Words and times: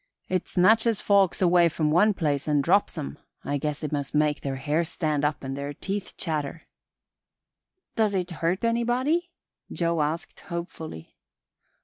It 0.29 0.47
snatches 0.47 0.99
folks 0.99 1.43
away 1.43 1.69
to 1.69 1.75
some 1.75 2.13
place 2.15 2.47
and 2.47 2.63
drops 2.63 2.97
'em. 2.97 3.19
I 3.45 3.59
guess 3.59 3.83
it 3.83 3.91
must 3.91 4.15
make 4.15 4.41
their 4.41 4.55
hair 4.55 4.83
stand 4.83 5.23
up 5.23 5.43
and 5.43 5.55
their 5.55 5.75
teeth 5.75 6.15
chatter." 6.17 6.63
"Does 7.95 8.15
it 8.15 8.31
hurt 8.31 8.63
anybody?" 8.63 9.29
Joe 9.71 10.01
asked 10.01 10.39
hopefully. 10.39 11.13